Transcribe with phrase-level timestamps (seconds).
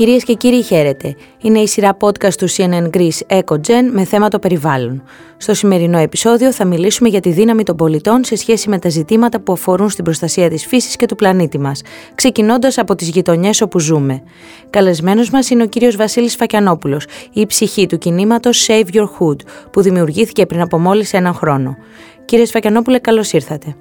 [0.00, 1.16] Κυρίες και κύριοι χαίρετε.
[1.40, 5.02] Είναι η σειρά podcast του CNN Greece EcoGen με θέμα το περιβάλλον.
[5.36, 9.40] Στο σημερινό επεισόδιο θα μιλήσουμε για τη δύναμη των πολιτών σε σχέση με τα ζητήματα
[9.40, 11.82] που αφορούν στην προστασία της φύσης και του πλανήτη μας,
[12.14, 14.22] ξεκινώντας από τις γειτονιές όπου ζούμε.
[14.70, 19.36] Καλεσμένος μας είναι ο κύριος Βασίλης Φακιανόπουλος, η ψυχή του κινήματος Save Your Hood,
[19.70, 21.76] που δημιουργήθηκε πριν από μόλις έναν χρόνο.
[22.24, 23.76] Κύριε Σφακιανόπουλε, καλώς ήρθατε.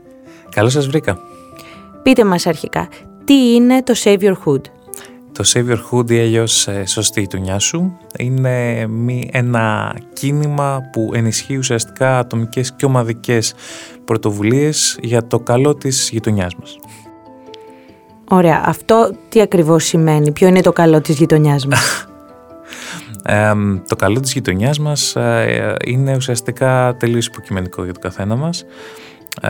[0.55, 1.19] Καλώς σας βρήκα.
[2.03, 2.87] Πείτε μας αρχικά,
[3.25, 4.61] τι είναι το Save Your Hood;
[5.31, 8.87] Το Save Your Hood ή αλλιώς ε, σωστή τουνιά σου είναι
[9.31, 13.53] ένα κίνημα που ενισχύει ουσιαστικά ατομικές και ομαδικές
[14.05, 16.77] πρωτοβουλίες για το καλό της γειτονιάς μας.
[18.29, 18.63] Ωραία.
[18.65, 22.07] Αυτό τι ακριβώς σημαίνει, ποιο είναι το καλό της γειτονιάς μας;
[23.89, 28.65] το καλό της γειτονιάς μας ε, είναι ουσιαστικά τελείως υποκειμενικό για το καθένα μας.
[29.41, 29.49] Ε,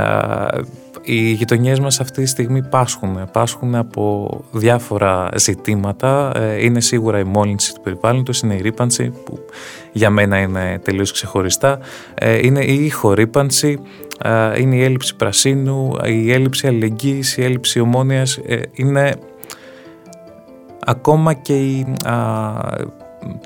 [1.01, 3.29] οι γειτονιές μας αυτή τη στιγμή πάσχουν.
[3.31, 6.31] Πάσχουν από διάφορα ζητήματα.
[6.35, 9.39] Ε, είναι σίγουρα η μόλυνση του περιβάλλοντος, είναι η ρήπανση που
[9.91, 11.79] για μένα είναι τελείως ξεχωριστά.
[12.13, 13.79] Ε, είναι η ηχορύπανση,
[14.57, 18.39] είναι η έλλειψη πρασίνου, η έλλειψη αλληλεγγύης, η έλλειψη ομόνιας.
[18.73, 19.13] Είναι
[20.79, 21.93] ακόμα και η,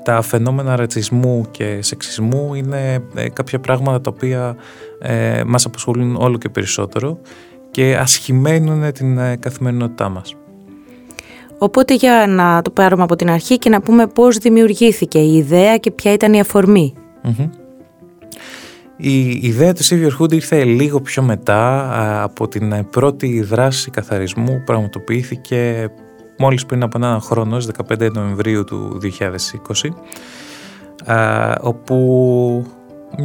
[0.04, 4.56] τα φαινόμενα ρατσισμού και σεξισμού είναι κάποια πράγματα τα οποία
[5.00, 7.18] ε, μας απασχολούν όλο και περισσότερο
[7.74, 10.36] και ασχημένουν την ε, καθημερινότητά μας.
[11.58, 15.76] Οπότε για να το πάρουμε από την αρχή και να πούμε πώς δημιουργήθηκε η ιδέα
[15.76, 16.94] και ποια ήταν η αφορμή.
[18.96, 24.44] Η ιδέα του Save Your Hood ήρθε λίγο πιο μετά από την πρώτη δράση καθαρισμού
[24.44, 25.88] που πραγματοποιήθηκε
[26.38, 27.56] μόλις πριν από έναν χρόνο,
[27.88, 29.00] 15 Νοεμβρίου του
[31.06, 32.66] 2020 όπου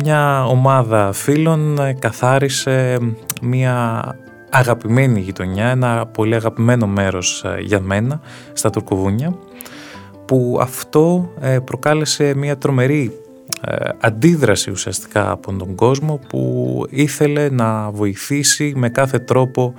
[0.04, 2.98] μια ομάδα φίλων καθάρισε
[3.42, 4.04] μια
[4.50, 8.22] αγαπημένη γειτονιά, ένα πολύ αγαπημένο μέρος ε, για μένα
[8.54, 9.38] στα Τουρκοβούνια
[10.26, 13.12] που αυτό ε, προκάλεσε μια τρομερή
[13.62, 19.74] ε, αντίδραση ουσιαστικά από τον κόσμο που ήθελε να βοηθήσει με κάθε τρόπο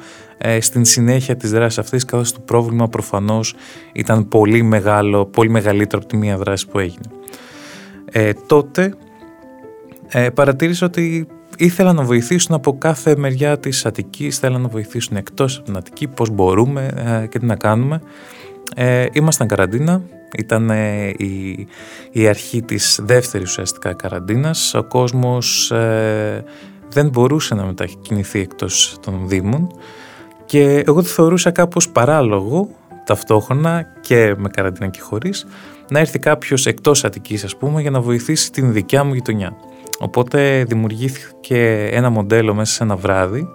[0.60, 3.54] στην συνέχεια της δράσης αυτής καθώς το πρόβλημα προφανώς
[3.92, 7.06] ήταν πολύ μεγάλο, πολύ μεγαλύτερο από τη μία δράση που έγινε.
[8.12, 8.94] Ε, τότε
[10.08, 11.26] ε, παρατήρησα ότι
[11.64, 16.06] ήθελαν να βοηθήσουν από κάθε μεριά της Αττικής, θέλαν να βοηθήσουν εκτός από την Αττική,
[16.06, 16.90] πώς μπορούμε
[17.22, 18.00] ε, και τι να κάνουμε.
[18.74, 20.02] Ε, ήμασταν καραντίνα,
[20.38, 21.66] ήταν ε, η,
[22.10, 24.74] η αρχή της δεύτερης ουσιαστικά καραντίνας.
[24.74, 26.44] Ο κόσμος ε,
[26.88, 29.68] δεν μπορούσε να μετακινηθεί εκτός των Δήμων
[30.44, 32.68] και εγώ το θεωρούσα κάπως παράλογο
[33.04, 35.46] ταυτόχρονα και με καραντίνα και χωρίς
[35.90, 39.56] να έρθει κάποιος εκτός Αττικής ας πούμε για να βοηθήσει την δικιά μου γειτονιά.
[40.02, 43.48] Οπότε δημιουργήθηκε ένα μοντέλο μέσα σε ένα βράδυ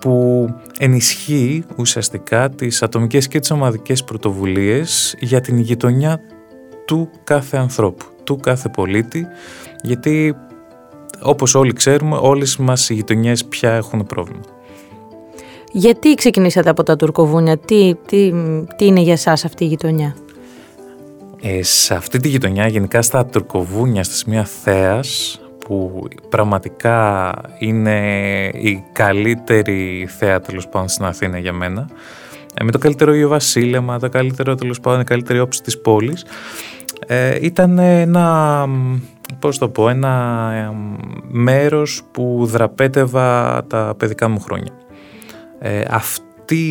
[0.00, 0.46] που
[0.78, 6.20] ενισχύει ουσιαστικά τις ατομικές και τις ομαδικές πρωτοβουλίες για την γειτονιά
[6.84, 9.26] του κάθε ανθρώπου, του κάθε πολίτη,
[9.82, 10.36] γιατί
[11.22, 14.44] όπως όλοι ξέρουμε όλες μας οι γειτονιές πια έχουν πρόβλημα.
[15.72, 18.32] Γιατί ξεκινήσατε από τα τουρκοβούνια, τι, τι,
[18.76, 20.16] τι είναι για σας αυτή η γειτονιά;
[21.42, 27.98] Ε, σε αυτή τη γειτονιά, γενικά στα τουρκοβούνια, στα σημεία θέας, που πραγματικά είναι
[28.52, 31.88] η καλύτερη θέα τέλος πάντων στην Αθήνα για μένα.
[32.54, 36.24] Ε, με το καλύτερο Ιωβασίλεμα, το καλύτερο τέλος πάντων, η καλύτερη όψη της πόλης.
[37.06, 38.66] Ε, ήταν ένα,
[39.38, 40.76] πώς το πω, ένα ε,
[41.28, 44.72] μέρος που δραπέτευα τα παιδικά μου χρόνια.
[45.58, 46.64] Ε, αυτή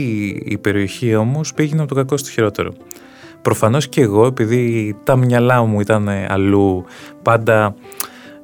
[0.46, 2.74] η περιοχή όμως πήγαινε από το κακό στο χειρότερο.
[3.42, 6.86] Προφανώς και εγώ, επειδή τα μυαλά μου ήταν αλλού,
[7.22, 7.76] πάντα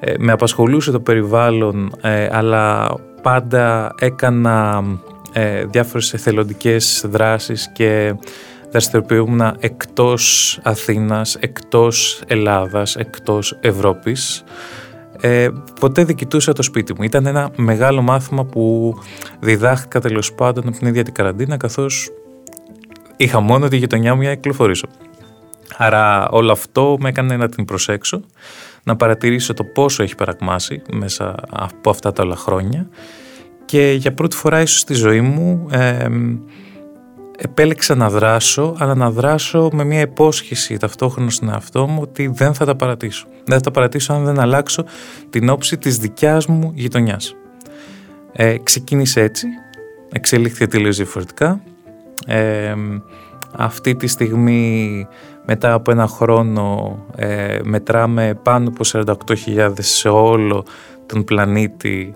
[0.04, 4.84] ε, με απασχολούσε το περιβάλλον ε, αλλά πάντα έκανα
[5.34, 8.16] ε, διάφορες εθελοντικές δράσεις και
[8.72, 14.44] δραστηριοποιούμουν εκτός Αθήνας, εκτός Ελλάδας, εκτός Ευρώπης.
[15.22, 15.48] Ε,
[15.80, 17.04] ποτέ δεν κοιτούσα το σπίτι μου.
[17.04, 18.94] Ήταν ένα μεγάλο μάθημα που
[19.40, 22.10] διδάχθηκα τέλος πάντων από την ίδια την καραντίνα καθώς
[23.18, 24.88] είχα μόνο τη γειτονιά μου για να κυκλοφορήσω.
[25.78, 28.22] Άρα όλο αυτό με έκανε να την προσέξω
[28.84, 32.88] να παρατηρήσω το πόσο έχει παρακμάσει μέσα από αυτά τα όλα χρόνια
[33.66, 36.08] και για πρώτη φορά ίσως στη ζωή μου ε,
[37.38, 42.54] επέλεξα να δράσω αλλά να δράσω με μια υπόσχεση ταυτόχρονα στον εαυτό μου ότι δεν
[42.54, 43.26] θα τα παρατήσω.
[43.44, 44.86] Δεν θα τα παρατήσω αν δεν αλλάξω
[45.30, 47.36] την όψη της δικιάς μου γειτονιάς.
[48.32, 49.48] Ε, ξεκίνησε έτσι,
[50.12, 51.62] εξελίχθηκε τελείως διαφορετικά.
[52.26, 52.74] Ε,
[53.56, 55.08] αυτή τη στιγμή
[55.46, 59.16] μετά από ένα χρόνο ε, μετράμε πάνω από
[59.56, 60.66] 48.000 σε όλο
[61.06, 62.14] τον πλανήτη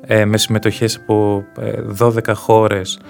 [0.00, 1.44] ε, με συμμετοχές από
[1.98, 3.00] 12 ε, χώρες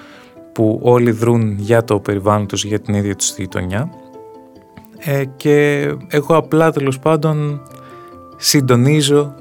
[0.53, 3.91] που όλοι δρούν για το περιβάλλον τους, για την ίδια τους γειτονιά.
[4.99, 7.63] ε, και εγώ απλά τέλος πάντων
[8.37, 9.35] συντονίζω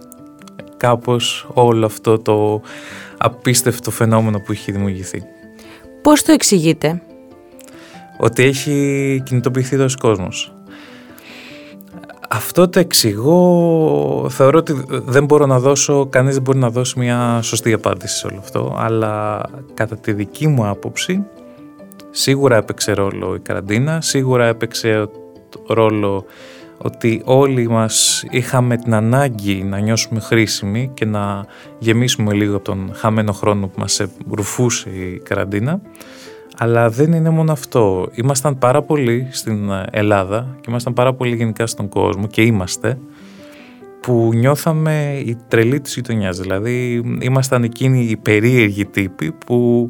[0.78, 2.62] κάπως όλο αυτό το
[3.18, 5.24] απίστευτο φαινόμενο που έχει δημιουργηθεί.
[6.02, 7.02] Πώς το εξηγείτε;
[8.18, 10.54] Ότι έχει κινητοποιηθεί τόσο κόσμος.
[12.30, 17.40] Αυτό το εξηγώ, θεωρώ ότι δεν μπορώ να δώσω, κανείς δεν μπορεί να δώσει μια
[17.42, 19.42] σωστή απάντηση σε όλο αυτό, αλλά
[19.74, 21.24] κατά τη δική μου άποψη,
[22.12, 25.10] σίγουρα έπαιξε ρόλο η καραντίνα, σίγουρα έπαιξε
[25.68, 26.26] ρόλο
[26.78, 31.46] ότι όλοι μας είχαμε την ανάγκη να νιώσουμε χρήσιμοι και να
[31.80, 34.02] γεμίσουμε λίγο από τον χαμένο χρόνο που μας
[34.32, 35.82] ρουφούσε η καραντίνα.
[36.58, 38.10] Αλλά δεν είναι μόνο αυτό.
[38.14, 42.98] Ήμασταν πάρα πολύ στην Ελλάδα και ήμασταν πάρα πολύ γενικά στον κόσμο και είμαστε
[44.02, 46.40] που νιώθαμε η τρελή της γειτονιάς.
[46.40, 49.90] Δηλαδή ήμασταν εκείνοι οι περίεργοι τύποι που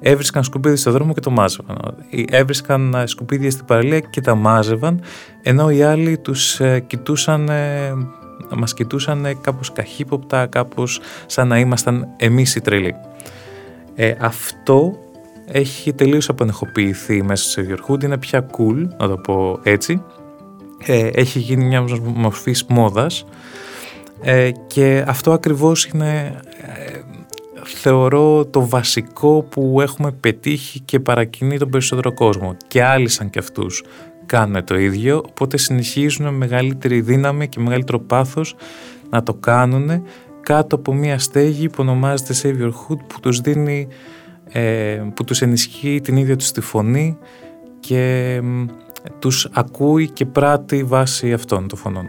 [0.00, 1.76] έβρισκαν σκουπίδια στο δρόμο και το μάζευαν.
[2.30, 5.00] Έβρισκαν σκουπίδια στην παραλία και τα μάζευαν,
[5.42, 7.92] ενώ οι άλλοι τους ε, κοιτούσαν, ε,
[8.56, 12.94] μας κοιτούσαν κάπως καχύποπτα, κάπως σαν να ήμασταν εμείς οι τρελοί.
[13.94, 14.98] Ε, αυτό
[15.46, 20.02] έχει τελείως απενεχοποιηθεί μέσα στο Savior είναι πια cool, να το πω έτσι.
[20.86, 23.24] Ε, έχει γίνει μια μορφή μόδας
[24.20, 26.40] ε, και αυτό ακριβώς είναι
[27.64, 32.56] θεωρώ το βασικό που έχουμε πετύχει και παρακινεί τον περισσότερο κόσμο.
[32.66, 33.84] Και άλλοι σαν και αυτούς
[34.26, 38.56] κάνουν το ίδιο, οπότε συνεχίζουν με μεγαλύτερη δύναμη και μεγαλύτερο πάθος
[39.10, 40.02] να το κάνουν
[40.40, 43.94] κάτω από μια στέγη που ονομάζεται Save Your Hood που τους δίνει, ε,
[45.14, 47.18] που τους ενισχύει την ίδια τους τη φωνή
[47.80, 48.40] και
[49.18, 52.06] τους ακούει και πράττει βάσει αυτών των φωνών.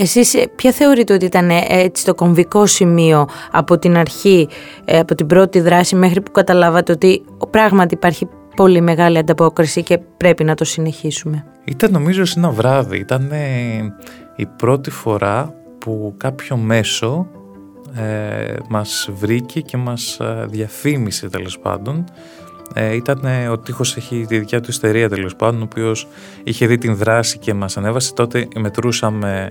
[0.00, 4.48] Εσείς ε, ποια θεωρείτε ότι ήταν ε, έτσι το κομβικό σημείο από την αρχή,
[4.84, 9.98] ε, από την πρώτη δράση μέχρι που καταλάβατε ότι πράγματι υπάρχει πολύ μεγάλη ανταπόκριση και
[10.16, 13.30] πρέπει να το συνεχίσουμε; Ήταν νομίζω σε ένα βράδυ, ήταν
[14.36, 17.26] η πρώτη φορά που κάποιο μέσο
[17.94, 22.04] ε, μας βρήκε και μας διαφήμισε τέλος πάντων.
[22.74, 23.20] Ε, ήταν
[23.50, 26.08] ο τείχος έχει τη δικιά του ιστερία τέλος πάντων ο οποίος
[26.44, 28.14] είχε δει την δράση και μας ανέβασε.
[28.14, 29.50] Τότε μετρούσαμε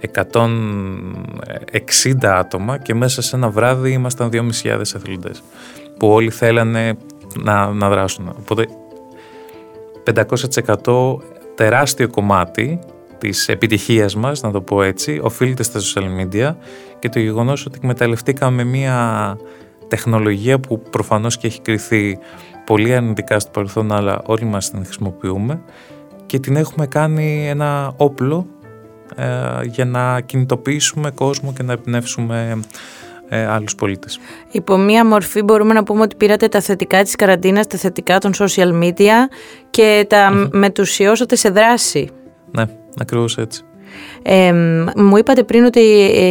[0.00, 0.46] 160
[2.22, 5.42] άτομα και μέσα σε ένα βράδυ ήμασταν 2.500 εθελοντές
[5.98, 6.96] που όλοι θέλανε
[7.42, 8.34] να, να δράσουν.
[8.38, 8.66] Οπότε
[10.84, 11.16] 500%
[11.54, 12.78] τεράστιο κομμάτι
[13.18, 16.54] της επιτυχίας μας, να το πω έτσι, οφείλεται στα social media
[17.02, 19.36] και το γεγονός ότι εκμεταλλευτήκαμε μια
[19.88, 22.18] τεχνολογία που προφανώς και έχει κρυθεί
[22.66, 25.62] πολύ αρνητικά στο παρελθόν αλλά όλοι μας την χρησιμοποιούμε
[26.26, 28.46] και την έχουμε κάνει ένα όπλο
[29.16, 29.26] ε,
[29.64, 32.60] για να κινητοποιήσουμε κόσμο και να εμπνεύσουμε
[33.28, 34.18] ε, άλλους πολίτες.
[34.50, 38.32] Υπό μία μορφή μπορούμε να πούμε ότι πήρατε τα θετικά της καραντίνας, τα θετικά των
[38.34, 39.28] social media
[39.70, 42.08] και τα mm μετουσιώσατε σε δράση.
[42.50, 42.64] Ναι,
[43.00, 43.64] ακριβώς έτσι.
[44.22, 44.52] Ε,
[44.96, 45.80] μου είπατε πριν ότι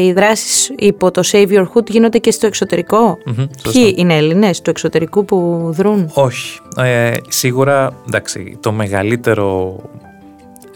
[0.07, 3.17] οι δράσεις υπό το Save Your Hood γίνονται και στο εξωτερικό.
[3.25, 6.59] Mm-hmm, Ποιοι είναι Έλληνες του εξωτερικού που δρούν; Όχι.
[6.77, 9.79] Ε, σίγουρα, εντάξει, το μεγαλύτερο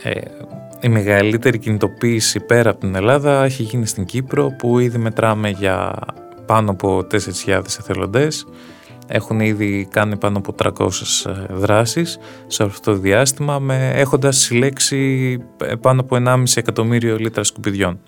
[0.03, 0.11] ε,
[0.81, 5.93] η μεγαλύτερη κινητοποίηση πέρα από την Ελλάδα έχει γίνει στην Κύπρο που ήδη μετράμε για
[6.45, 7.07] πάνω από
[7.45, 8.45] 4.000 εθελοντές.
[9.07, 10.89] Έχουν ήδη κάνει πάνω από 300
[11.25, 17.43] ε, δράσεις σε αυτό το διάστημα με, έχοντας συλλέξει ε, πάνω από 1,5 εκατομμύριο λίτρα
[17.43, 17.99] σκουπιδιών.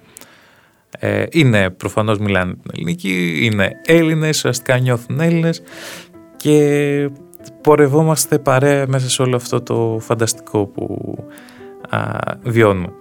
[1.00, 5.62] Ε, είναι προφανώς μιλάνε την ελληνική, είναι Έλληνες, ουσιαστικά νιώθουν Έλληνες
[6.38, 7.10] και
[7.62, 11.16] πορευόμαστε παρέα μέσα σε όλο αυτό το φανταστικό που
[11.89, 12.00] α,
[12.44, 12.92] βιώνουμε.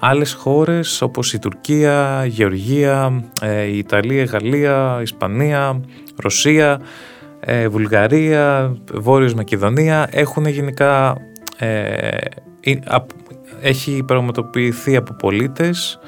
[0.00, 5.80] Άλλες χώρες όπως η Τουρκία, η Γεωργία, ε, η Ιταλία, η Γαλλία, η Ισπανία,
[6.16, 6.80] Ρωσία,
[7.48, 11.16] ε, Βουλγαρία, Βόρειος Μακεδονία έχουν γενικά
[11.58, 12.08] ε,
[13.60, 15.98] έχει πραγματοποιηθεί από πολίτες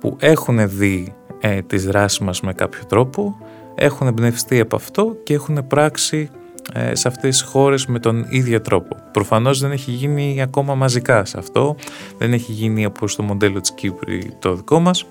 [0.00, 3.36] που έχουν δει ε, τις δράσεις μας με κάποιο τρόπο,
[3.74, 6.30] έχουν εμπνευστεί από αυτό και έχουν πράξει
[6.72, 8.96] ε, σε αυτές τις χώρες με τον ίδιο τρόπο.
[9.12, 11.76] Προφανώς δεν έχει γίνει ακόμα μαζικά σε αυτό,
[12.18, 15.06] δεν έχει γίνει όπως το μοντέλο της Κύπρου το δικό μας,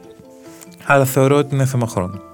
[0.86, 2.33] αλλά θεωρώ ότι είναι θέμα χρόνου.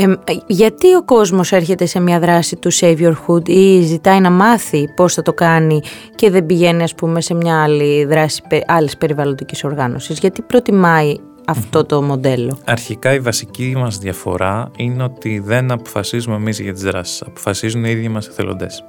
[0.00, 0.14] Ε,
[0.46, 4.88] γιατί ο κόσμος έρχεται σε μια δράση του Save Your Hood ή ζητάει να μάθει
[4.96, 5.80] πώς θα το κάνει
[6.14, 11.14] και δεν πηγαίνει ας πούμε σε μια άλλη δράση άλλης περιβαλλοντικής οργάνωσης; Γιατί προτιμάει
[11.46, 16.82] αυτό το μοντέλο; Αρχικά η βασική μας διαφορά είναι ότι δεν αποφασίζουμε εμείς για τις
[16.82, 18.84] δράσεις, αποφασίζουν οι ίδιοι μας εθελοντές.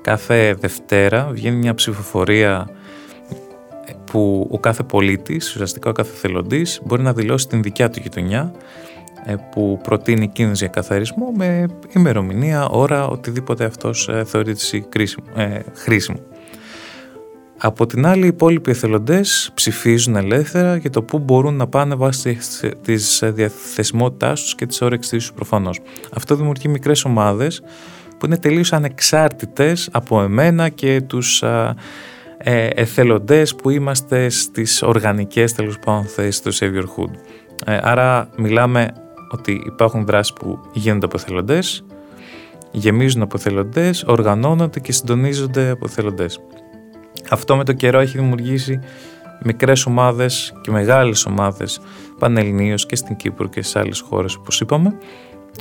[0.00, 2.68] Κάθε Δευτέρα βγαίνει μια ψηφοφορία
[4.04, 8.52] που ο κάθε πολίτης, ουσιαστικά ο κάθε εθελοντής, μπορεί να δηλώσει την δικιά του γειτονιά
[8.52, 8.58] ε,
[9.50, 14.60] που προτείνει κίνδυνος για καθαρισμό με ημερομηνία, ώρα, οτιδήποτε αυτός ε, θεωρείται
[15.74, 16.18] χρήσιμο.
[17.58, 22.38] Από την άλλη, οι υπόλοιποι εθελοντές ψηφίζουν ελεύθερα για το πού μπορούν να πάνε βάσει
[22.82, 25.80] της διαθεσιμότητάς τους και της όρεξή τους προφανώς.
[26.14, 27.62] Αυτό δημιουργεί μικρές ομάδες
[28.18, 31.42] που είναι τελείως ανεξάρτητες από εμένα και τους
[32.38, 37.10] ε, εθελοντές που είμαστε στις οργανικές τέλος πάντων θέσεις του Saviorhood.
[37.66, 38.92] Ε, άρα μιλάμε
[39.30, 41.84] ότι υπάρχουν δράσεις που γίνονται από εθελοντές,
[42.70, 46.40] γεμίζουν από εθελοντές, οργανώνονται και συντονίζονται από εθελοντές.
[47.30, 48.80] Αυτό με το καιρό έχει δημιουργήσει
[49.42, 51.80] μικρές ομάδες και μεγάλες ομάδες
[52.18, 54.96] πανελληνίως και στην Κύπρο και σε άλλες χώρες όπως είπαμε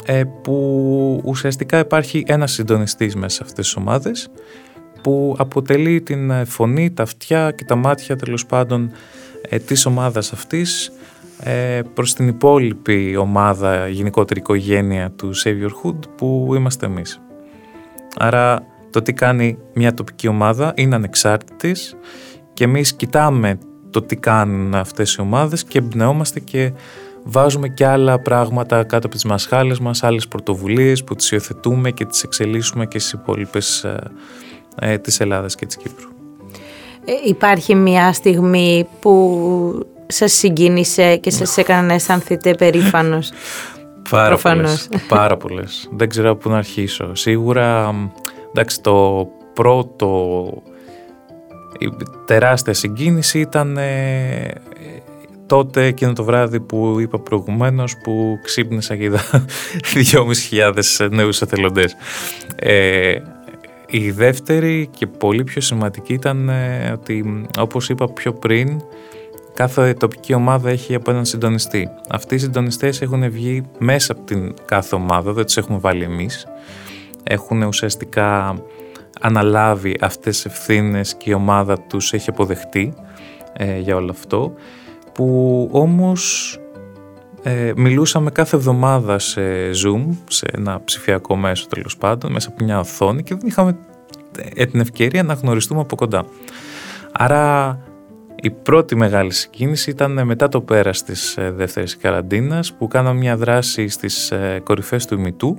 [0.05, 4.29] ε, που ουσιαστικά υπάρχει ένας συντονιστής μέσα σε αυτές τις ομάδες
[5.01, 8.91] που αποτελεί την ε, φωνή, τα αυτιά και τα μάτια τέλος πάντων
[9.49, 10.91] ε, της ομάδας αυτής
[11.39, 17.21] ε, προς την υπόλοιπη ομάδα, γενικότερη οικογένεια του Saviorhood που είμαστε εμείς.
[18.17, 21.95] Άρα το τι κάνει μια τοπική ομάδα είναι ανεξάρτητης
[22.53, 23.57] και εμείς κοιτάμε
[23.89, 26.71] το τι κάνουν αυτές οι ομάδες και εμπνεόμαστε και
[27.23, 32.05] βάζουμε και άλλα πράγματα κάτω από τις μασχάλες μας, άλλες πρωτοβουλίες που τις υιοθετούμε και
[32.05, 34.11] τις εξελίσσουμε και στις υπόλοιπες ε,
[34.79, 36.09] ε, της Ελλάδας και της Κύπρου.
[37.05, 43.31] Ε, υπάρχει μια στιγμή που σας συγκίνησε και σας έκανε να αισθανθείτε περήφανος;
[44.09, 45.89] Πάρα πολλές, πάρα πολλές.
[45.91, 47.15] Δεν ξέρω από πού να αρχίσω.
[47.15, 47.95] Σίγουρα,
[48.49, 50.63] εντάξει, το πρώτο,
[51.79, 51.89] η
[52.25, 54.53] τεράστια συγκίνηση ήταν ε,
[55.45, 59.21] τότε εκείνο το βράδυ που είπα προηγουμένως που ξύπνησα και είδα
[60.97, 61.95] 2.500 νέους εθελοντές.
[62.55, 63.15] Ε,
[63.87, 68.81] η δεύτερη και πολύ πιο σημαντική ήταν ε, ότι όπως είπα πιο πριν
[69.55, 71.89] κάθε τοπική ομάδα έχει από έναν συντονιστή.
[72.09, 76.47] Αυτοί οι συντονιστές έχουν βγει μέσα από την κάθε ομάδα, δεν τους έχουμε βάλει εμείς.
[77.23, 78.55] Έχουν ουσιαστικά
[79.21, 82.93] αναλάβει αυτές τις ευθύνες και η ομάδα τους έχει αποδεχτεί
[83.53, 84.53] ε, για όλο αυτό
[85.13, 86.57] που όμως
[87.43, 92.79] ε, μιλούσαμε κάθε εβδομάδα σε Zoom, σε ένα ψηφιακό μέσο τέλος πάντων, μέσα από μια
[92.79, 93.77] οθόνη και δεν είχαμε
[94.55, 96.25] ε, την ευκαιρία να γνωριστούμε από κοντά.
[97.11, 97.79] Άρα
[98.45, 103.37] η πρώτη μεγάλη συγκίνηση ήταν μετά το πέρας της ε, δεύτερης καραντίνας που κάναμε μια
[103.37, 105.57] δράση στις ε, κορυφές του ημιτού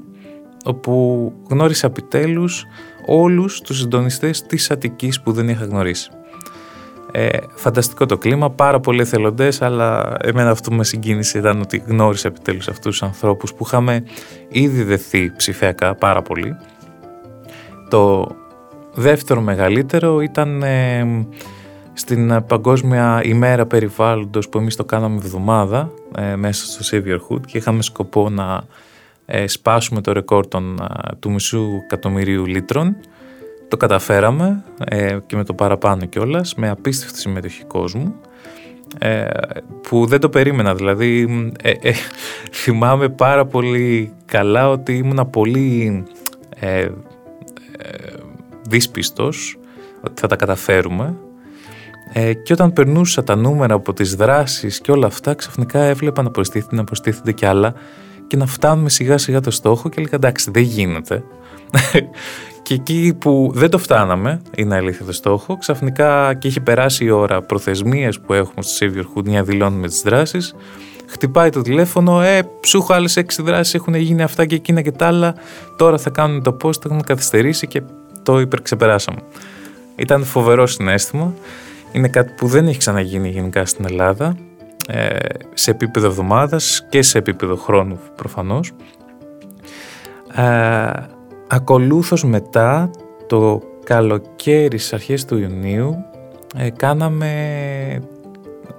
[0.65, 2.65] όπου γνώρισα επιτέλους
[3.07, 6.11] όλους τους συντονιστές της Αττικής που δεν είχα γνωρίσει.
[7.13, 11.83] Ε, φανταστικό το κλίμα, πάρα πολλοί εθελοντές, αλλά εμένα αυτό που με συγκίνησε ήταν ότι
[11.87, 14.05] γνώρισα επιτέλους αυτούς τους ανθρώπους που είχαμε
[14.49, 16.57] ήδη δεθεί ψηφιακά πάρα πολύ.
[17.89, 18.29] Το
[18.95, 21.27] δεύτερο μεγαλύτερο ήταν ε,
[21.99, 27.83] στην Παγκόσμια ημέρα περιβάλλοντος που εμείς το κάναμε εβδομάδα ε, μέσα στο Saviorhood και είχαμε
[27.83, 28.65] σκοπό να
[29.27, 30.87] ε, σπάσουμε το ρεκόρ των,
[31.19, 32.97] του μισού εκατομμυρίου λίτρων
[33.69, 38.15] το καταφέραμε ε, και με το παραπάνω κιόλας, με απίστευτη συμμετοχή κόσμου
[38.99, 39.27] ε,
[39.89, 40.75] που δεν το περίμενα.
[40.75, 41.29] Δηλαδή
[41.63, 41.93] ε, ε,
[42.63, 46.05] θυμάμαι πάρα πολύ καλά ότι ήμουν πολύ
[46.61, 46.89] ε,
[48.69, 49.59] δύσπιστος
[50.01, 51.15] ότι θα τα καταφέρουμε
[52.43, 56.75] και όταν περνούσα τα νούμερα από τις δράσεις και όλα αυτά ξαφνικά έβλεπα να προστίθεται,
[56.75, 57.75] να προστίθεται κι άλλα
[58.27, 61.25] και να φτάνουμε σιγά σιγά το στόχο και έλεγα εντάξει δεν γίνεται
[62.63, 67.11] και εκεί που δεν το φτάναμε, είναι αλήθεια το στόχο, ξαφνικά και είχε περάσει η
[67.11, 70.55] ώρα προθεσμίε που έχουμε στο Savior Hood να δηλώνουμε τις δράσεις.
[71.07, 74.91] Χτυπάει το τηλέφωνο, ε, σου έχω άλλες έξι δράσεις, έχουν γίνει αυτά και εκείνα και
[74.91, 75.35] τα άλλα.
[75.77, 77.83] Τώρα θα κάνουν το πώ, θα έχουν καθυστερήσει και
[78.23, 79.19] το υπερξεπεράσαμε.
[79.97, 81.35] Ήταν φοβερό συνέστημα.
[81.93, 84.37] Είναι κάτι που δεν έχει ξαναγίνει γενικά στην Ελλάδα,
[84.89, 85.17] ε,
[85.55, 88.73] σε επίπεδο εβδομάδας και σε επίπεδο χρόνου προφανώς.
[90.35, 90.91] Ε,
[91.49, 92.91] Ακολούθως μετά
[93.27, 96.05] το καλοκαίρι στις αρχές του Ιουνίου
[96.57, 97.31] ε, κάναμε,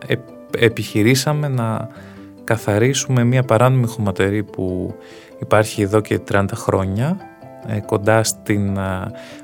[0.07, 0.15] ε,
[0.57, 1.87] επιχειρήσαμε να
[2.43, 4.95] καθαρίσουμε μια παράνομη χωματερή που
[5.39, 7.17] υπάρχει εδώ και 30 χρόνια
[7.67, 8.79] ε, κοντά στην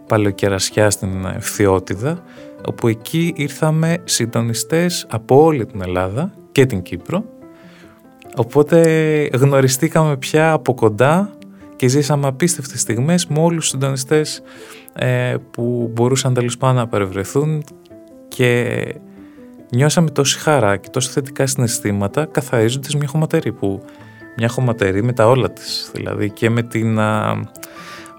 [0.07, 2.23] Παλαιοκερασιά στην Ευθυότιδα
[2.67, 7.23] όπου εκεί ήρθαμε συντονιστές από όλη την Ελλάδα και την Κύπρο.
[8.35, 8.79] Οπότε
[9.33, 11.29] γνωριστήκαμε πια από κοντά
[11.75, 14.41] και ζήσαμε απίστευτες στιγμές με όλους τους συντονιστές
[14.93, 17.63] ε, που μπορούσαν τέλος πάντων να παρευρεθούν
[18.27, 18.83] και
[19.69, 23.83] νιώσαμε τόση χαρά και τόσο θετικά συναισθήματα καθαρίζοντας μια χωματερή που
[24.37, 26.99] μια χωματερή με τα όλα της δηλαδή και με, την,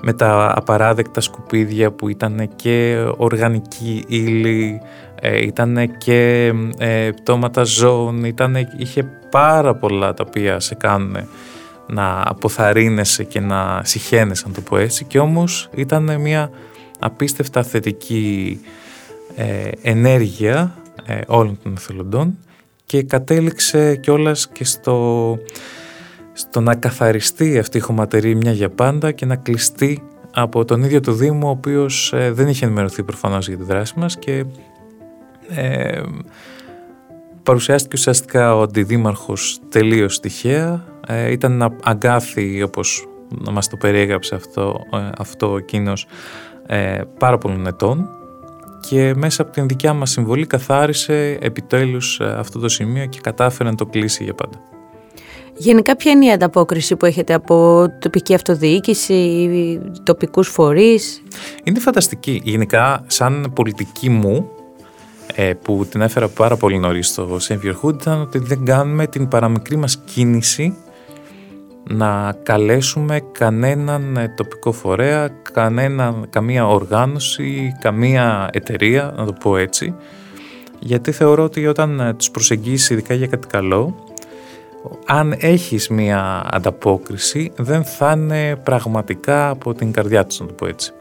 [0.07, 4.81] με τα απαράδεκτα σκουπίδια που ήταν και οργανική ύλη
[5.21, 11.17] ε, ήταν και ε, πτώματα ζώων ήτανε, είχε πάρα πολλά τα οποία σε κάνουν
[11.87, 16.51] να αποθαρρύνεσαι και να συχαίνεσαι, αν το πω έτσι, και όμως ήταν μια
[16.99, 18.61] απίστευτα θετική
[19.37, 20.75] ε, ενέργεια
[21.07, 22.39] ε, όλων των εθελοντών
[22.87, 25.39] και κατέληξε κιόλας και στο,
[26.37, 31.01] στο να καθαριστεί αυτή η χωματερή μια για πάντα και να κλειστεί από τον ίδιο
[31.01, 34.45] το Δήμο ο οποίος ε, δεν είχε ενημερωθεί προφανώς για τη δράση μας και
[35.49, 36.01] ε,
[37.43, 44.35] παρουσιάστηκε ουσιαστικά ο αντιδήμαρχος τελείως τυχαία ε, ήταν ένα αγκάθι όπως να μας το περιέγραψε
[44.35, 46.07] αυτό, ε, αυτό εκείνος
[46.67, 48.09] ε, πάρα πολλών ετών
[48.89, 53.71] και μέσα από την δικιά μας συμβολή καθάρισε επιτέλους ε, αυτό το σημείο και κατάφερε
[53.71, 54.74] να το κλείσει για πάντα.
[55.57, 61.23] Γενικά ποια είναι η ανταπόκριση που έχετε από τοπική αυτοδιοίκηση, τοπικούς φορείς;
[61.65, 62.41] Είναι φανταστική.
[62.45, 64.51] Γενικά σαν πολιτική μου
[65.35, 69.29] ε, που την έφερα πάρα πολύ νωρίς στο Savior Hood ήταν ότι δεν κάνουμε την
[69.29, 70.77] παραμικρή μας κίνηση
[71.89, 79.95] να καλέσουμε κανέναν ε, τοπικό φορέα, κανένα, καμία οργάνωση, καμία εταιρεία, να το πω έτσι,
[80.79, 83.95] γιατί θεωρώ ότι όταν ε, τους προσεγγίσεις ειδικά για κάτι καλό,
[85.07, 90.67] αν έχεις μία ανταπόκριση δεν θα είναι πραγματικά από την καρδιά τους, να το πω
[90.67, 90.93] έτσι.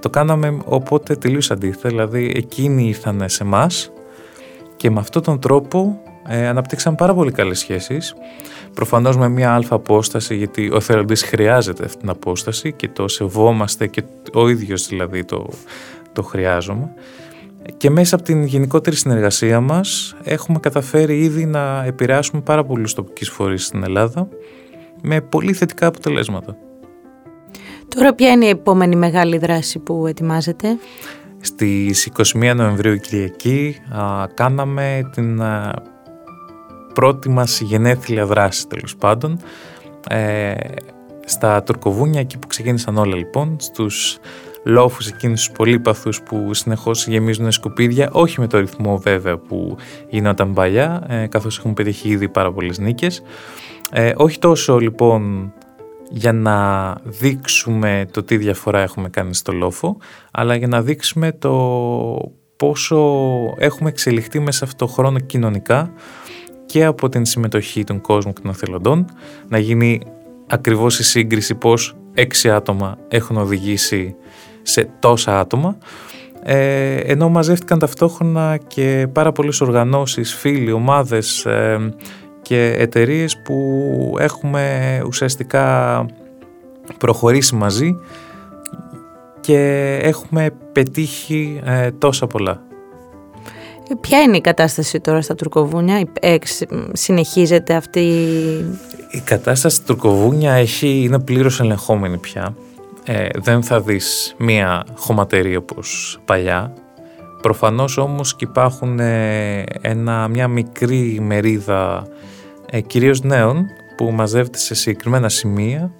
[0.00, 3.92] Το κάναμε οπότε τελείως αντίθετα, δηλαδή εκείνοι ήρθαν σε εμάς
[4.76, 8.14] και με αυτόν τον τρόπο ε, αναπτύξαν πάρα πολύ καλές σχέσεις
[8.74, 13.86] προφανώς με μια αλφα απόσταση γιατί ο θεραπευτής χρειάζεται αυτή την απόσταση και το σεβόμαστε
[13.86, 14.02] και
[14.34, 15.48] ο ίδιος δηλαδή το,
[16.12, 16.92] το χρειάζομαι
[17.76, 23.28] και μέσα από την γενικότερη συνεργασία μας έχουμε καταφέρει ήδη να επηρεάσουμε πάρα πολλούς τοπικούς
[23.28, 24.28] φορείς στην Ελλάδα
[25.02, 26.56] με πολύ θετικά αποτελέσματα.
[27.88, 30.78] Τώρα ποια είναι η επόμενη μεγάλη δράση που ετοιμάζετε;
[31.40, 35.40] Στις 21 Νοεμβρίου Κυριακή α, κάναμε την
[36.94, 39.40] πρώτη μας γενέθλια δράση τέλος πάντων
[40.08, 40.54] ε,
[41.24, 44.18] στα Τουρκοβούνια εκεί που ξεκίνησαν όλα λοιπόν στους
[44.68, 49.76] λόφους εκείνους τους πολύπαθους που συνεχώς γεμίζουν σκουπίδια όχι με το ρυθμό βέβαια που
[50.08, 53.22] γινόταν παλιά ε, καθώς έχουμε πετύχει ήδη πάρα πολλές νίκες.
[53.90, 55.52] Ε, όχι τόσο λοιπόν
[56.10, 59.96] για να δείξουμε το τι διαφορά έχουμε κάνει στο λόφο
[60.30, 61.52] αλλά για να δείξουμε το
[62.56, 62.98] πόσο
[63.58, 65.92] έχουμε εξελιχθεί μέσα σε αυτό το χρόνο κοινωνικά
[66.66, 69.04] και από την συμμετοχή των κόσμων και των εθελοντών
[69.48, 70.00] να γίνει
[70.46, 74.16] ακριβώς η σύγκριση πως έξι άτομα έχουν οδηγήσει
[74.68, 75.76] σε τόσα άτομα
[76.42, 81.92] ε, ενώ μαζεύτηκαν ταυτόχρονα και πάρα πολλές οργανώσεις, φίλοι, ομάδες ε,
[82.42, 86.06] και εταιρείες που έχουμε ουσιαστικά
[86.98, 87.96] προχωρήσει μαζί
[89.40, 92.62] και έχουμε πετύχει ε, τόσα πολλά.
[94.00, 96.36] Ποια είναι η κατάσταση τώρα στα Τουρκοβούνια, ε,
[96.92, 98.00] συνεχίζεται αυτή...
[99.10, 102.54] Η κατάσταση στα Τουρκοβούνια έχει, είναι πλήρως ελεγχόμενη πια.
[103.10, 106.72] Ε, δεν θα δεις μία χωματερή όπως παλιά.
[107.42, 112.06] Προφανώς όμως και υπάρχουν ε, ένα, μια μικρή μερίδα
[112.70, 113.66] ε, κυρίως νέων
[113.96, 115.92] που μαζεύεται σε συγκεκριμένα σημεία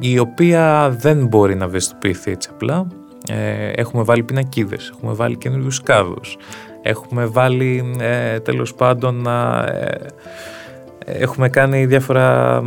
[0.00, 2.86] η οποία δεν μπορεί να βεστοποιηθεί έτσι απλά.
[3.28, 6.36] Ε, έχουμε βάλει πινακίδες, έχουμε βάλει καινούριους κάδους,
[6.82, 9.64] Έχουμε βάλει ε, τέλος πάντων να...
[9.64, 10.06] Ε,
[11.04, 12.60] έχουμε κάνει διάφορα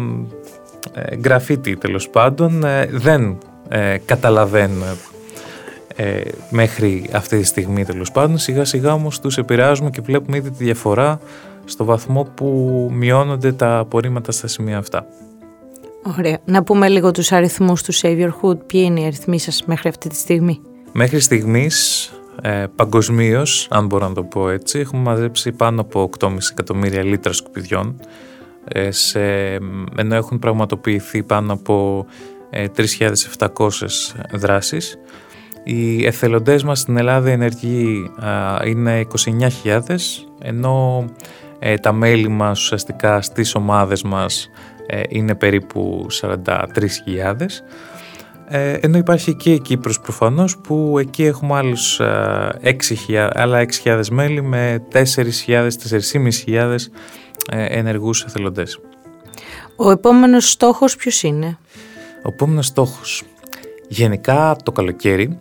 [0.94, 2.64] ε, γραφίτι τέλος πάντων.
[2.64, 3.38] Ε, δεν
[3.70, 4.96] ε, καταλαβαίνουμε
[6.50, 8.38] μέχρι αυτή τη στιγμή τέλος πάντων.
[8.38, 11.20] Σιγά σιγά όμως τους επηρεάζουμε και βλέπουμε ήδη τη διαφορά
[11.66, 12.48] στο βαθμό που
[12.94, 15.06] μειώνονται τα απορρίμματα στα σημεία αυτά.
[16.18, 16.38] Ωραία.
[16.46, 18.58] Να πούμε λίγο τους αριθμούς του Savior Hood.
[18.66, 22.08] Ποιοι είναι οι αριθμοί σας μέχρι αυτή τη στιγμή; Μέχρι στιγμής
[22.42, 27.34] ε, Παγκοσμίως, αν μπορώ να το πω έτσι, έχουμε μαζέψει πάνω από 8,5 εκατομμύρια λίτρα
[27.34, 28.06] σκουπιδιών ε,
[28.90, 29.22] σε,
[29.96, 32.06] ενώ έχουν πραγματοποιηθεί πάνω από
[32.50, 32.66] ε,
[33.38, 33.48] 3.700
[34.32, 34.98] δράσεις.
[35.64, 38.12] Οι εθελοντές μας στην Ελλάδα ενεργοί
[38.66, 39.08] είναι
[39.64, 39.80] 29.000
[40.42, 41.06] ενώ
[41.60, 44.50] ε, τα μέλη μας ουσιαστικά στις ομάδες μας
[44.88, 46.66] ε, είναι περίπου 43.000
[48.48, 52.02] ε, ενώ υπάρχει και η Κύπρος προφανώς που εκεί έχουμε άλλους
[53.10, 55.02] 6.000, άλλα 6.000 μέλη με 4.000-4.500
[56.48, 56.76] ε,
[57.52, 58.80] ενεργούς εθελοντές.
[59.76, 61.58] Ο επόμενος στόχος ποιος είναι;
[62.24, 63.24] Ο επόμενος στόχος.
[63.88, 65.40] Γενικά το καλοκαίρι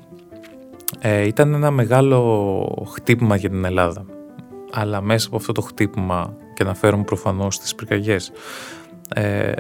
[1.01, 4.05] ε, ήταν ένα μεγάλο χτύπημα για την Ελλάδα.
[4.73, 8.33] Αλλά μέσα από αυτό το χτύπημα και να φέρουμε προφανώς τις πυρκαγιές
[9.15, 9.53] ε,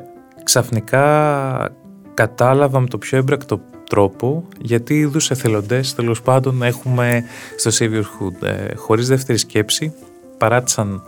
[0.44, 1.76] ξαφνικά
[2.14, 7.24] κατάλαβα με το πιο έμπρακτο τρόπο γιατί είδους εθελοντές τέλος πάντων έχουμε
[7.57, 8.42] στο Savior Hood.
[8.42, 9.94] Ε, χωρίς δεύτερη σκέψη
[10.38, 11.02] παράτησαν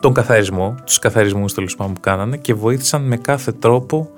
[0.00, 4.10] τον καθαρισμό, τους καθαρισμούς τέλος πάντων που κάνανε και βοήθησαν με κάθε τρόπο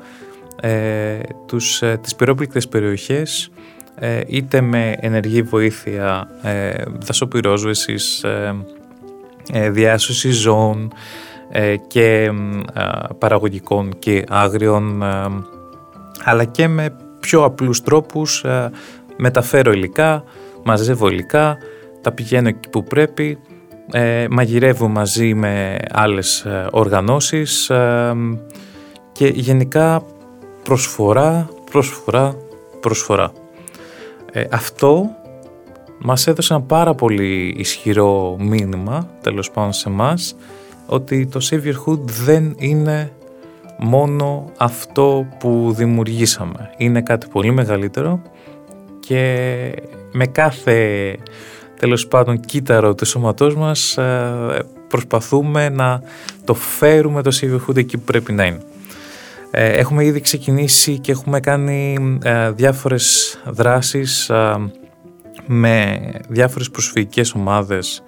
[0.61, 3.51] ε, τους, ε, τις πυρόπληκτες περιοχές
[3.95, 6.73] ε, είτε με ενεργή βοήθεια ε,
[7.07, 8.57] δασοπυρόσβεσης, ε,
[9.53, 10.93] ε, διάσωση ζώων
[11.87, 12.31] και
[13.19, 15.03] παραγωγικών και άγριων
[16.25, 18.45] αλλά και με πιο απλούς τρόπους
[19.17, 20.25] μεταφέρω υλικά,
[20.65, 21.57] μαζεύω υλικά,
[22.01, 23.39] τα πηγαίνω εκεί που πρέπει,
[24.31, 27.71] μαγειρεύω μαζί με άλλες οργανώσεις
[29.13, 30.03] και γενικά
[30.63, 32.37] προσφορά, προσφορά,
[32.81, 33.33] προσφορά.
[34.33, 35.11] Ε, αυτό
[35.99, 40.37] μας έδωσε ένα πάρα πολύ ισχυρό μήνυμα, τέλος πάντων σε εμάς
[40.87, 43.13] ότι το Saviorhood δεν είναι
[43.79, 46.71] μόνο αυτό που δημιουργήσαμε.
[46.77, 48.23] Είναι κάτι πολύ μεγαλύτερο
[49.01, 49.75] και
[50.13, 51.17] με κάθε
[51.83, 56.03] τέλος πάντων κύτταρο του σώματός μας ε, προσπαθούμε να
[56.45, 58.59] το φέρουμε το Saviorhood εκεί που πρέπει να είναι.
[59.51, 64.71] Ε, έχουμε ήδη ξεκινήσει και έχουμε κάνει ε, διάφορες δράσεις ε,
[65.47, 68.03] με διάφορες προσφυγικές ομάδες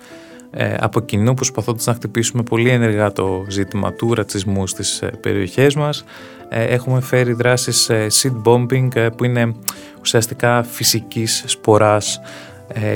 [0.79, 6.05] από κοινού προσπαθώντας να χτυπήσουμε πολύ ενεργά το ζήτημα του ρατσισμού στις περιοχές μας.
[6.49, 9.55] Έχουμε φέρει δράσεις seed bombing που είναι
[10.01, 12.21] ουσιαστικά φυσικής σποράς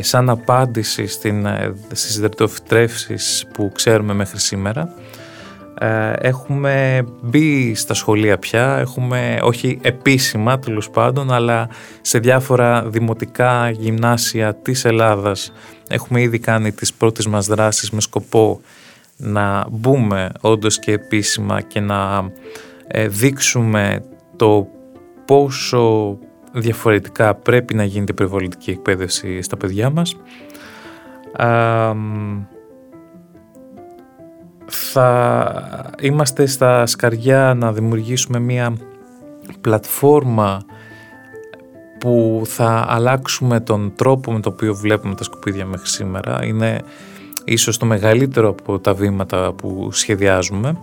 [0.00, 1.46] σαν απάντηση στην,
[1.92, 2.20] στις
[3.52, 4.94] που ξέρουμε μέχρι σήμερα
[5.81, 11.68] ε, έχουμε μπει στα σχολεία πια, έχουμε όχι επίσημα τέλος πάντων, αλλά
[12.00, 15.52] σε διάφορα δημοτικά γυμνάσια της Ελλάδας
[15.88, 18.61] έχουμε ήδη κάνει τις πρώτες μας δράσεις με σκοπό
[19.16, 22.31] να μπούμε όντως και επίσημα και να
[22.87, 24.02] ε, δείξουμε
[24.37, 24.66] το
[25.24, 26.18] πόσο
[26.52, 30.16] διαφορετικά πρέπει να γίνεται η περιβαλλοντική εκπαίδευση στα παιδιά μας
[34.66, 38.72] θα είμαστε στα σκαριά να δημιουργήσουμε μια
[39.61, 40.61] πλατφόρμα
[41.98, 46.44] που θα αλλάξουμε τον τρόπο με τον οποίο βλέπουμε τα σκουπίδια μέχρι σήμερα.
[46.44, 46.80] Είναι
[47.44, 50.78] ίσως το μεγαλύτερο από τα βήματα που σχεδιάζουμε.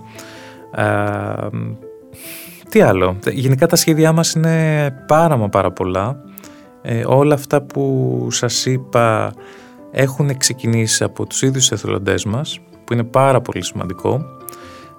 [2.70, 6.18] Τι άλλο; Γενικά τα σχέδιά μας είναι πάρα μα πάρα πολλά.
[6.82, 9.34] Ε, όλα αυτά που σας είπα
[9.92, 14.26] έχουν ξεκινήσει από τους ίδιους εθελοντές μας που είναι πάρα πολύ σημαντικό.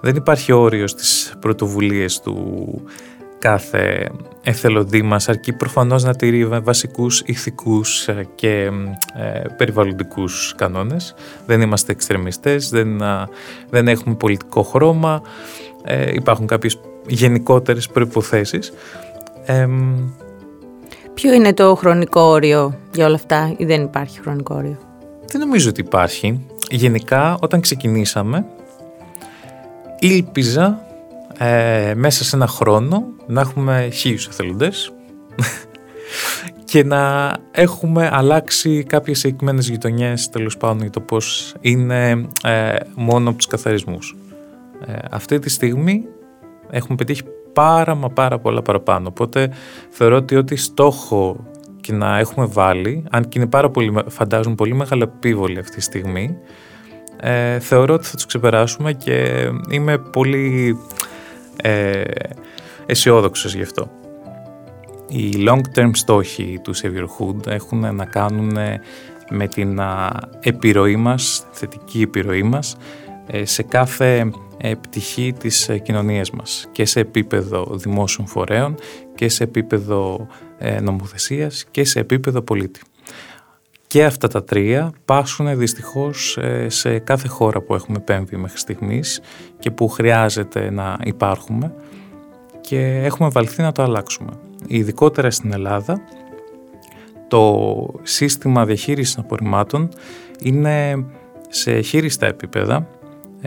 [0.01, 2.81] Δεν υπάρχει όριος στις πρωτοβουλίες του
[3.39, 4.09] κάθε
[4.43, 8.69] εθελοντή μας αρκεί προφανώς να τηρεί βασικούς ηθικούς ε, και
[9.15, 11.15] ε, περιβαλλοντικούς κανόνες.
[11.45, 13.01] Δεν είμαστε εξτρεμιστές, δεν,
[13.69, 15.21] δεν έχουμε πολιτικό χρώμα,
[15.83, 18.71] ε, υπάρχουν κάποιες γενικότερες προϋποθέσεις.
[21.13, 24.77] Ποιο είναι το χρονικό όριο για όλα αυτά ή δεν υπάρχει χρονικό όριο;
[25.27, 26.45] Δεν νομίζω ότι υπάρχει.
[26.69, 28.45] Γενικά όταν ξεκινήσαμε
[29.99, 30.79] ήλπιζα
[31.37, 34.93] ε, μέσα σε ένα χρόνο να έχουμε χίλιους εθελοντές
[36.71, 43.29] και να έχουμε αλλάξει κάποιες εκμένες γειτονιές τέλος πάντων για το πώς είναι ε, μόνο
[43.29, 44.15] από τους καθαρισμούς.
[44.85, 46.05] Ε, αυτή τη στιγμή
[46.69, 49.07] έχουμε πετύχει πάρα μα πάρα πολλά παραπάνω.
[49.07, 49.51] Οπότε
[49.89, 51.45] θεωρώ ότι ό,τι στόχο
[51.81, 55.81] και να έχουμε βάλει, αν και είναι πάρα πολύ, φαντάζομαι πολύ μεγάλη επίβολη αυτή τη
[55.81, 56.37] στιγμή,
[57.19, 60.77] ε, θεωρώ ότι θα τους ξεπεράσουμε και είμαι πολύ
[61.55, 62.03] ε,
[62.85, 63.89] αισιόδοξος γι' αυτό.
[65.09, 68.57] Οι long-term στόχοι του Saviorhood έχουν να κάνουν
[69.29, 69.79] με την
[70.39, 73.06] επιρροή μας, θετική επιρροή μας, ε,
[73.43, 78.75] σε κάθε ε, πτυχή της ε, κοινωνίας μας και σε επίπεδο δημόσιων φορέων
[79.15, 80.27] και σε επίπεδο
[80.81, 82.81] νομοθεσίας και σε επίπεδο πολίτη.
[83.87, 86.37] Και αυτά τα τρία πάσουν δυστυχώς
[86.67, 89.21] σε κάθε χώρα που έχουμε επέμβει μέχρι στιγμής
[89.59, 91.73] και που χρειάζεται να υπάρχουμε
[92.61, 94.31] και έχουμε βαλθεί να το αλλάξουμε.
[94.67, 96.01] Ειδικότερα στην Ελλάδα
[97.27, 99.89] το σύστημα διαχείρισης απορριμμάτων
[100.39, 101.05] είναι
[101.49, 102.87] σε χείριστα επίπεδα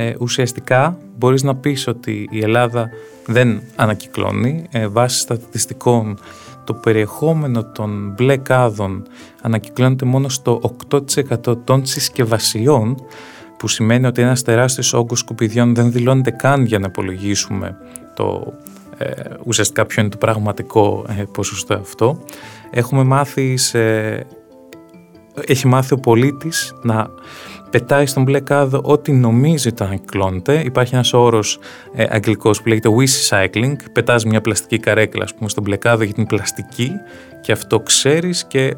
[0.01, 2.89] ε, ουσιαστικά μπορείς να πεις ότι η Ελλάδα
[3.27, 4.67] δεν ανακυκλώνει.
[4.71, 6.19] Ε, βάσει στατιστικών
[6.65, 9.07] το περιεχόμενο των μπλε κάδων
[9.43, 10.61] ανακυκλώνεται μόνο στο
[10.91, 12.95] 8% των συσκευασιών
[13.59, 17.77] που σημαίνει ότι ένας τεράστιος όγκος σκουπιδιών δεν δηλώνεται καν για να υπολογίσουμε
[18.15, 18.53] το
[18.99, 19.13] ε,
[19.45, 22.23] ουσιαστικά ποιο είναι το πραγματικό ε, ποσοστό αυτό.
[22.71, 23.59] Έχουμε μάθει
[25.47, 27.09] έχει μάθει ο πολίτης να
[27.71, 30.63] πετάει στον μπλε κάδο ό,τι νομίζει ότι ανακυκλώνεται.
[30.65, 31.59] Υπάρχει ένας όρος
[31.95, 33.77] ε, αγγλικός που λέγεται wish cycling.
[33.93, 36.91] Πετάς μια πλαστική καρέκλα ας πούμε, στον μπλε κάδο για την πλαστική
[37.41, 38.75] και αυτό ξέρεις και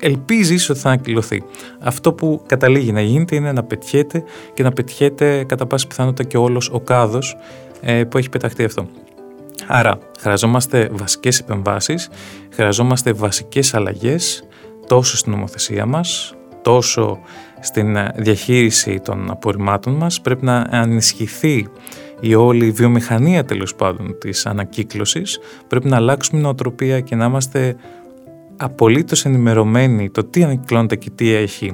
[0.00, 1.42] ελπίζεις ότι θα ανακυκλωθεί.
[1.80, 6.36] Αυτό που καταλήγει να γίνεται είναι να πετιέται και να πετιέται κατά πάση πιθανότητα και
[6.36, 7.36] όλος ο κάδος
[7.80, 8.86] ε, που έχει πεταχτεί αυτό.
[9.66, 12.08] Άρα Χρειαζόμαστε βασικές επεμβάσεις,
[12.50, 14.44] χρειαζόμαστε βασικές αλλαγές
[14.86, 17.18] τόσο στην νομοθεσία μας, τόσο
[17.64, 20.20] στην διαχείριση των απορριμμάτων μας.
[20.20, 21.66] Πρέπει να ενισχυθεί
[22.20, 25.38] η όλη βιομηχανία τέλος πάντων της ανακύκλωσης.
[25.66, 27.76] Πρέπει να αλλάξουμε νοοτροπία και να είμαστε
[28.56, 31.72] απολύτως ενημερωμένοι το τι ανακυκλώνεται και τι έχει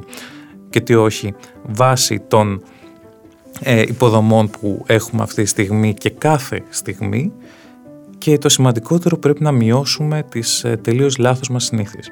[0.70, 2.62] και τι όχι βάσει των
[3.60, 7.32] ε, υποδομών που έχουμε αυτή τη στιγμή και κάθε στιγμή
[8.18, 12.10] και το σημαντικότερο πρέπει να μειώσουμε τις ε, τελείως λάθος μας συνήθειες.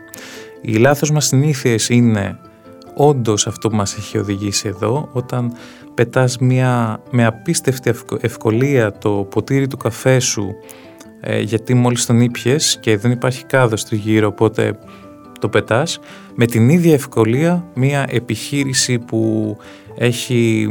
[0.61, 2.39] Οι λάθος μας συνήθειες είναι
[2.99, 5.53] όντως αυτό που μας έχει οδηγήσει εδώ όταν
[5.95, 10.55] πετάς μια, με απίστευτη ευκολία το ποτήρι του καφέ σου
[11.21, 14.79] ε, γιατί μόλις τον ήπιες και δεν υπάρχει κάδος του γύρω οπότε
[15.41, 16.01] το πετάς
[16.35, 19.57] με την ίδια ευκολία μια επιχείρηση που
[19.95, 20.69] έχει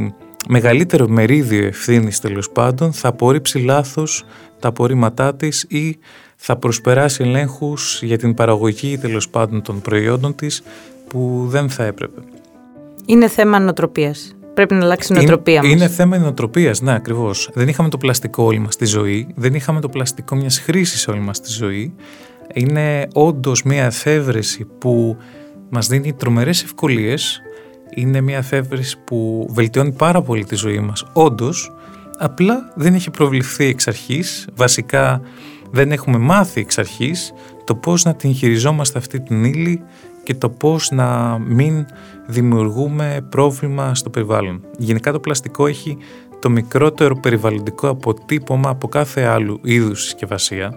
[0.48, 4.24] μεγαλύτερο μερίδιο ευθύνης τέλος πάντων θα απορρίψει λάθος
[4.60, 5.98] τα απορρίμματά της ή
[6.36, 10.64] θα προσπεράσει ελέγχους για την παραγωγή τέλος πάντων των προϊόντων της
[11.08, 12.22] που δεν θα έπρεπε.
[13.06, 14.36] Είναι θέμα νοοτροπίας.
[14.54, 15.72] Πρέπει να αλλάξει η νοοτροπία είναι, μας.
[15.72, 17.50] Είναι θέμα νοοτροπίας, ναι, ακριβώς.
[17.54, 19.28] Δεν είχαμε το πλαστικό όλη μα στη ζωή.
[19.36, 21.94] Δεν είχαμε το πλαστικό μιας χρήσης όλη μα στη ζωή.
[22.54, 25.18] Είναι όντως μια εφεύρεση που
[25.70, 27.42] μας δίνει τρομερές ευκολίες.
[27.96, 31.06] Είναι μια εφεύρεση που βελτιώνει πάρα πολύ τη ζωή μας.
[31.14, 31.72] Όντως,
[32.18, 34.48] απλά δεν έχει προβληθεί εξ αρχής.
[34.56, 35.22] Βασικά,
[35.72, 39.84] δεν έχουμε μάθει εξ αρχής το πώς να την χειριζόμαστε αυτή την ύλη
[40.28, 41.86] και το πώς να μην
[42.26, 44.62] δημιουργούμε πρόβλημα στο περιβάλλον.
[44.78, 45.98] Γενικά το πλαστικό έχει
[46.40, 50.74] το μικρότερο περιβαλλοντικό αποτύπωμα από κάθε άλλου είδους συσκευασία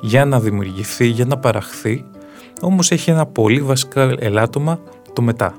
[0.00, 2.04] για να δημιουργηθεί, για να παραχθεί,
[2.60, 4.80] όμως έχει ένα πολύ βασικό ελάττωμα
[5.12, 5.54] το μετά.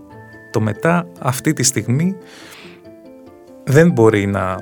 [0.52, 2.16] Το μετά αυτή τη στιγμή
[3.64, 4.58] δεν μπορεί να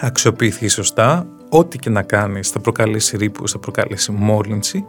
[0.00, 4.84] αξιοποιηθεί σωστά, ό,τι και να κάνεις θα προκαλέσει ρήπους, θα προκαλέσει μόλυνση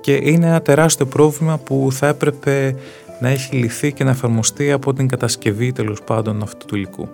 [0.00, 2.74] και είναι ένα τεράστιο πρόβλημα που θα έπρεπε
[3.20, 7.08] να έχει λυθεί και να εφαρμοστεί από την κατασκευή τέλος πάντων αυτού του υλικού.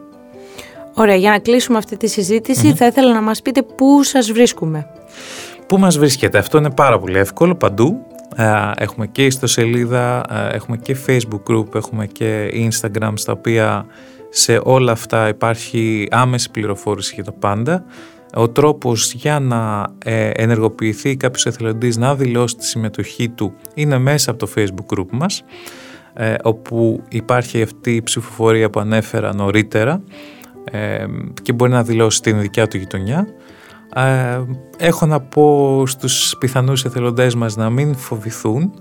[0.94, 4.86] Ωραία, για να κλείσουμε αυτή τη συζητηση θα ήθελα να μας πείτε πού σας βρίσκουμε.
[5.66, 8.06] Πού μας βρίσκεται, αυτό είναι πάρα πολύ εύκολο παντού.
[8.76, 13.86] Έχουμε και ιστοσελίδα, έχουμε και facebook group, έχουμε και instagram στα οποία
[14.30, 17.84] σε όλα αυτά υπάρχει άμεση πληροφόρηση για το πάντα
[18.34, 24.30] ο τρόπος για να ε, ενεργοποιηθεί κάποιος εθελοντής να δηλώσει τη συμμετοχή του είναι μέσα
[24.30, 25.44] από το facebook group μας
[26.14, 30.02] ε, όπου υπάρχει αυτή η ψηφοφορία που ανέφερα νωρίτερα
[30.70, 31.06] ε,
[31.42, 33.26] και μπορεί να δηλώσει την δικιά του γειτονιά.
[34.76, 38.72] Έχω να πω στους πιθανούς εθελοντές μας να μην φοβηθούν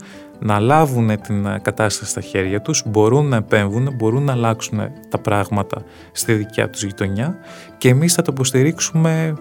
[0.43, 4.79] να λάβουν την κατάσταση στα χέρια τους, μπορούν να επέμβουν, μπορούν να αλλάξουν
[5.09, 7.37] τα πράγματα στη δικιά τους γειτονιά
[7.77, 9.33] και εμείς θα το υποστηρίξουμε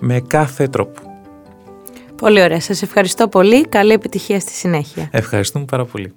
[0.00, 1.00] με κάθε τρόπο.
[2.16, 2.60] Πολύ ωραία.
[2.60, 3.68] Σας ευχαριστώ πολύ.
[3.68, 5.08] Καλή επιτυχία στη συνέχεια.
[5.10, 6.12] Ευχαριστούμε πάρα πολύ.